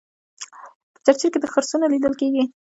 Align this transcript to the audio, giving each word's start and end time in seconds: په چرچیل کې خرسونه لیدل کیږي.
په 0.93 0.99
چرچیل 1.05 1.31
کې 1.43 1.51
خرسونه 1.53 1.85
لیدل 1.93 2.13
کیږي. 2.21 2.43